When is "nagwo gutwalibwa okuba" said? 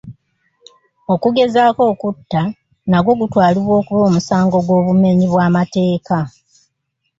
2.89-4.01